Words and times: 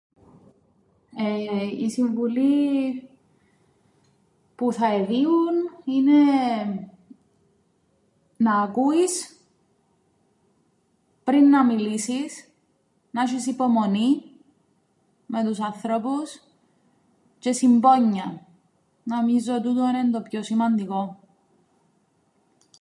Η 1.79 1.89
συμβουλή 1.89 3.09
που 4.55 4.73
θα 4.73 4.87
εδίουν 4.93 5.53
είναι 5.85 6.21
να 8.37 8.61
ακούεις 8.61 9.35
πριν 11.23 11.49
να 11.49 11.65
μιλήσεις, 11.65 12.49
να 13.11 13.23
'σ̆εις 13.27 13.47
υπομονήν 13.47 14.21
με 15.25 15.43
τους 15.43 15.59
ανθρώπους 15.59 16.41
τžαι 17.41 17.51
συμπόνιαν. 17.53 18.45
Νομίζω 19.03 19.61
τούτον 19.61 19.95
εν' 19.95 20.11
το 20.11 20.21
πιο 20.21 20.43
σημαντικόν. 20.43 21.17